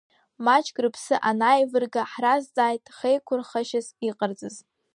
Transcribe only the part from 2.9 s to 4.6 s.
хеиқәырхашьас иҟарҵаз.